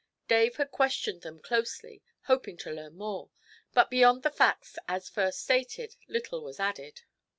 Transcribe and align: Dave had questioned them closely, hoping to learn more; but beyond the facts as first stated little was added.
Dave 0.27 0.55
had 0.55 0.71
questioned 0.71 1.21
them 1.21 1.39
closely, 1.39 2.01
hoping 2.23 2.57
to 2.57 2.71
learn 2.71 2.95
more; 2.97 3.29
but 3.71 3.91
beyond 3.91 4.23
the 4.23 4.31
facts 4.31 4.79
as 4.87 5.07
first 5.07 5.41
stated 5.43 5.95
little 6.07 6.41
was 6.43 6.59
added. 6.59 7.03